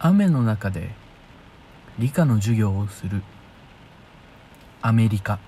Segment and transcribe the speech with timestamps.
[0.00, 0.90] 雨の中で
[1.98, 3.22] 理科の授業をする
[4.80, 5.40] アメリカ。